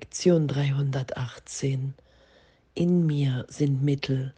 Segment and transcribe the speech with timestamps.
[0.00, 1.92] Lektion 318.
[2.72, 4.34] In mir sind Mittel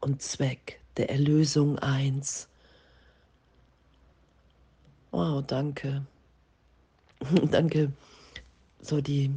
[0.00, 2.48] und Zweck der Erlösung eins.
[5.10, 6.06] Wow, danke.
[7.50, 7.92] danke.
[8.80, 9.32] So die,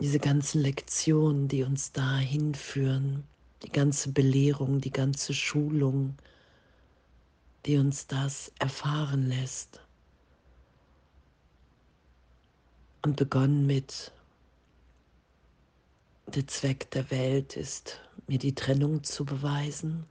[0.00, 3.24] diese ganzen Lektionen, die uns dahin führen,
[3.64, 6.16] die ganze Belehrung, die ganze Schulung,
[7.66, 9.82] die uns das erfahren lässt.
[13.02, 14.12] Und begonnen mit,
[16.34, 20.04] der Zweck der Welt ist, mir die Trennung zu beweisen.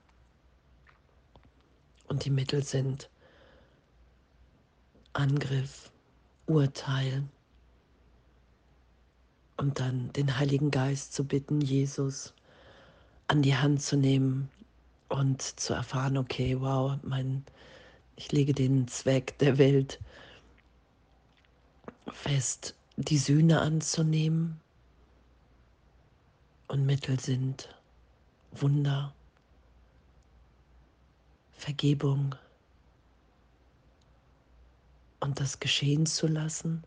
[2.08, 3.08] Und die Mittel sind
[5.12, 5.92] Angriff,
[6.46, 7.24] Urteil
[9.56, 12.34] und dann den Heiligen Geist zu bitten, Jesus
[13.28, 14.48] an die Hand zu nehmen
[15.08, 17.44] und zu erfahren, okay, wow, mein,
[18.16, 20.00] ich lege den Zweck der Welt
[22.10, 24.60] fest, die Sühne anzunehmen
[26.68, 27.74] und Mittel sind
[28.52, 29.14] Wunder,
[31.52, 32.34] Vergebung
[35.20, 36.84] und das geschehen zu lassen.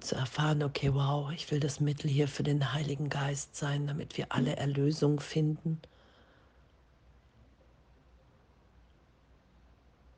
[0.00, 4.16] Zu erfahren, okay, wow, ich will das Mittel hier für den Heiligen Geist sein, damit
[4.16, 5.80] wir alle Erlösung finden.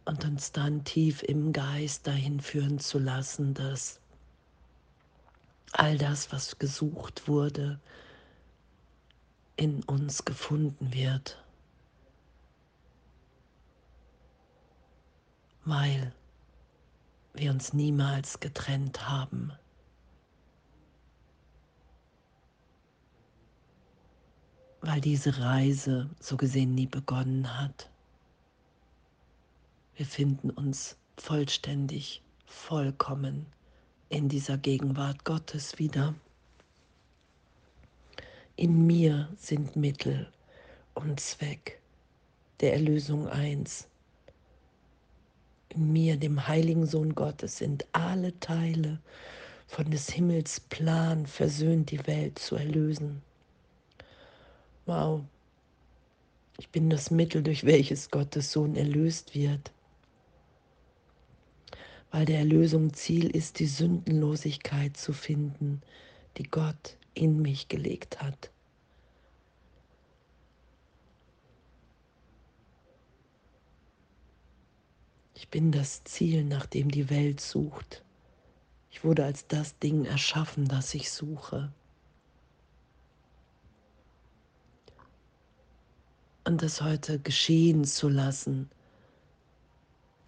[0.05, 4.01] Und uns dann tief im Geist dahin führen zu lassen, dass
[5.73, 7.81] all das, was gesucht wurde,
[9.57, 11.43] in uns gefunden wird.
[15.65, 16.15] Weil
[17.35, 19.53] wir uns niemals getrennt haben.
[24.81, 27.91] Weil diese Reise so gesehen nie begonnen hat.
[29.97, 33.47] Wir finden uns vollständig, vollkommen
[34.09, 36.15] in dieser Gegenwart Gottes wieder.
[38.57, 40.33] In mir sind Mittel
[40.95, 41.81] und Zweck
[42.61, 43.87] der Erlösung eins.
[45.69, 48.99] In mir, dem heiligen Sohn Gottes, sind alle Teile
[49.67, 53.23] von des Himmels Plan versöhnt, die Welt zu erlösen.
[54.87, 55.21] Wow,
[56.57, 59.71] ich bin das Mittel, durch welches Gottes Sohn erlöst wird
[62.11, 65.83] weil der Erlösung Ziel ist, die Sündenlosigkeit zu finden,
[66.37, 68.51] die Gott in mich gelegt hat.
[75.35, 78.05] Ich bin das Ziel, nach dem die Welt sucht.
[78.91, 81.73] Ich wurde als das Ding erschaffen, das ich suche.
[86.45, 88.71] Und das heute geschehen zu lassen,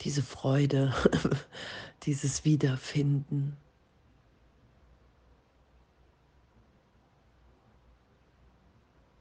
[0.03, 0.95] diese Freude,
[2.03, 3.57] dieses Wiederfinden.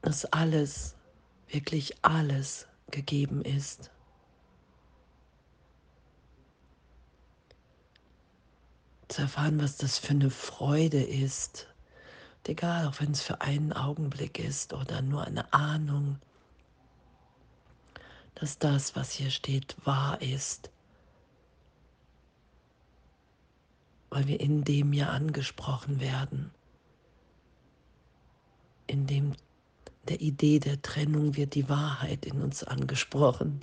[0.02, 0.96] Dass alles,
[1.48, 3.90] wirklich alles gegeben ist.
[9.08, 11.66] Zu erfahren, was das für eine Freude ist.
[12.46, 16.18] egal, auch wenn es für einen Augenblick ist oder nur eine Ahnung
[18.40, 20.70] dass das, was hier steht, wahr ist,
[24.08, 26.50] weil wir in dem ja angesprochen werden.
[28.86, 29.34] In dem
[30.08, 33.60] der Idee der Trennung wird die Wahrheit in uns angesprochen,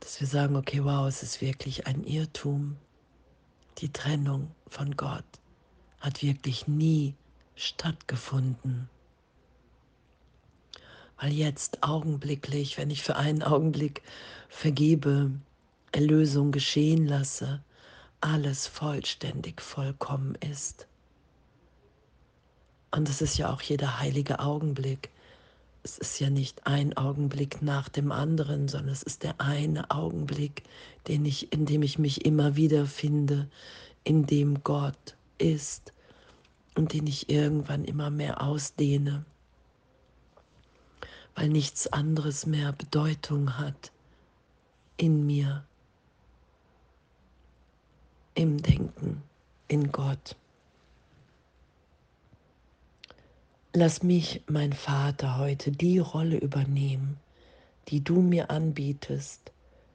[0.00, 2.76] dass wir sagen, okay, wow, es ist wirklich ein Irrtum.
[3.78, 5.24] Die Trennung von Gott
[6.00, 7.14] hat wirklich nie
[7.54, 8.90] stattgefunden
[11.20, 14.02] weil jetzt augenblicklich, wenn ich für einen Augenblick
[14.48, 15.30] vergebe,
[15.92, 17.62] Erlösung geschehen lasse,
[18.20, 20.86] alles vollständig vollkommen ist.
[22.90, 25.10] Und es ist ja auch jeder heilige Augenblick.
[25.82, 30.62] Es ist ja nicht ein Augenblick nach dem anderen, sondern es ist der eine Augenblick,
[31.06, 33.48] den ich, in dem ich mich immer wieder finde,
[34.04, 35.92] in dem Gott ist
[36.76, 39.24] und den ich irgendwann immer mehr ausdehne
[41.38, 43.92] weil nichts anderes mehr Bedeutung hat
[44.96, 45.64] in mir,
[48.34, 49.22] im Denken,
[49.68, 50.34] in Gott.
[53.72, 57.20] Lass mich, mein Vater, heute die Rolle übernehmen,
[57.86, 59.52] die du mir anbietest,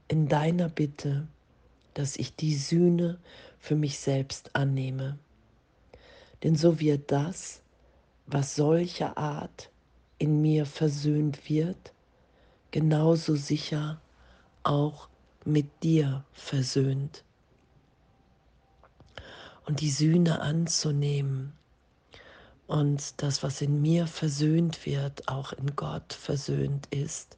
[0.07, 1.27] in deiner Bitte,
[1.93, 3.19] dass ich die Sühne
[3.59, 5.17] für mich selbst annehme.
[6.41, 7.61] Denn so wird das,
[8.27, 9.72] was solcher Art
[10.17, 11.93] in mir versöhnt wird,
[12.71, 14.01] genauso sicher
[14.63, 15.09] auch
[15.45, 17.23] mit dir versöhnt.
[19.65, 21.53] und die Sühne anzunehmen
[22.67, 27.37] und das, was in mir versöhnt wird, auch in Gott versöhnt ist,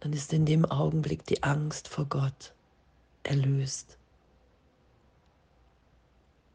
[0.00, 2.54] dann ist in dem Augenblick die Angst vor Gott
[3.22, 3.98] erlöst.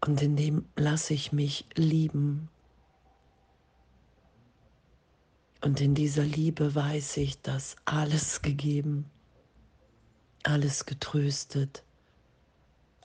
[0.02, 2.50] Und in dem lasse ich mich lieben.
[5.66, 9.10] Und in dieser Liebe weiß ich, dass alles gegeben,
[10.44, 11.82] alles getröstet,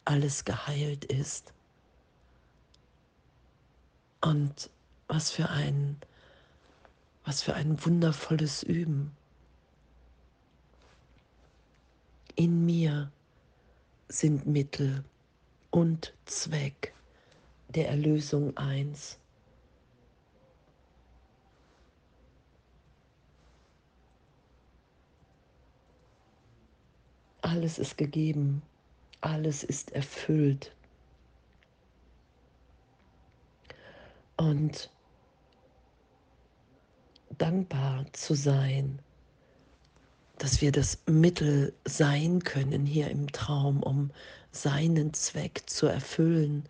[0.05, 1.55] alles geheilt ist.
[4.21, 4.69] Und
[5.09, 5.97] was für ein,
[7.25, 9.17] was für ein wundervolles Üben.
[12.37, 13.11] In mir
[14.09, 15.03] sind Mittel
[15.71, 16.93] und Zweck
[17.69, 19.20] der Erlösung eins.
[27.51, 28.63] Alles ist gegeben,
[29.23, 30.73] alles ist erfüllt.
[34.37, 34.89] Und
[37.39, 39.01] dankbar zu sein,
[40.39, 44.13] dass wir das Mittel sein können hier im Traum, um
[44.53, 46.63] seinen Zweck zu erfüllen.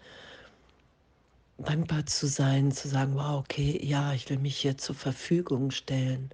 [1.59, 6.31] Dankbar zu sein, zu sagen, wow, okay, ja, ich will mich hier zur Verfügung stellen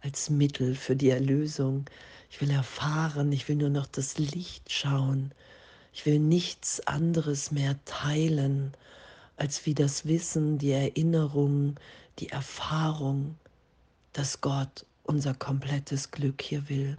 [0.00, 1.86] als Mittel für die Erlösung.
[2.30, 5.32] Ich will erfahren, ich will nur noch das Licht schauen.
[5.92, 8.74] Ich will nichts anderes mehr teilen,
[9.36, 11.76] als wie das Wissen, die Erinnerung,
[12.18, 13.36] die Erfahrung,
[14.12, 16.96] dass Gott unser komplettes Glück hier will,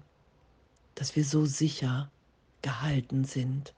[0.96, 2.10] dass wir so sicher
[2.62, 3.74] gehalten sind,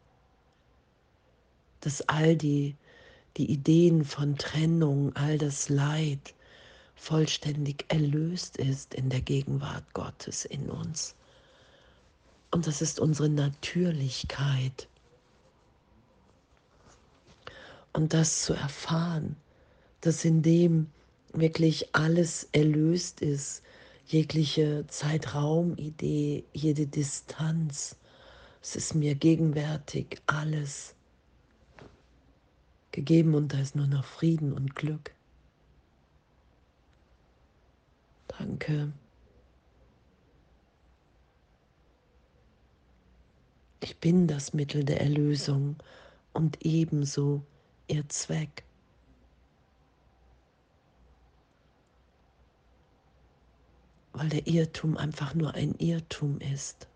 [1.81, 2.75] dass all die,
[3.37, 6.33] die Ideen von Trennung, all das Leid
[6.95, 11.15] vollständig erlöst ist in der Gegenwart Gottes in uns.
[12.51, 14.87] Und das ist unsere Natürlichkeit.
[17.93, 19.35] Und das zu erfahren,
[20.01, 20.89] dass in dem
[21.33, 23.61] wirklich alles erlöst ist,
[24.07, 27.95] jegliche Zeitraumidee, jede Distanz.
[28.61, 30.95] Es ist mir gegenwärtig alles
[32.91, 35.11] gegeben und da ist nur noch Frieden und Glück.
[38.27, 38.91] Danke.
[43.81, 45.77] Ich bin das Mittel der Erlösung
[46.33, 47.43] und ebenso
[47.87, 48.63] ihr Zweck.
[54.19, 56.89] weil der Irrtum einfach nur ein Irrtum ist.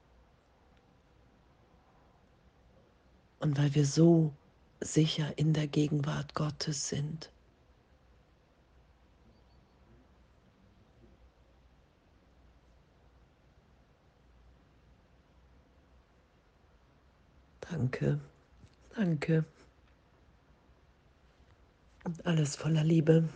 [3.40, 4.34] Und weil wir so
[4.82, 7.33] sicher in der Gegenwart Gottes sind.
[17.74, 18.20] Danke,
[18.96, 19.46] danke.
[22.04, 23.28] Und alles voller Liebe.